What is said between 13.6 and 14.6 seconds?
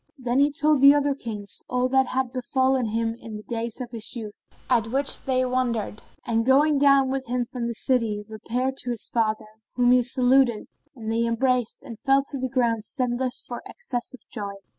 excess of joy.